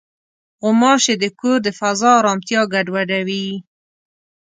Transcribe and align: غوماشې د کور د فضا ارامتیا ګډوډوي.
غوماشې 0.61 1.15
د 1.19 1.25
کور 1.39 1.57
د 1.65 1.67
فضا 1.79 2.11
ارامتیا 2.19 2.61
ګډوډوي. 2.73 3.47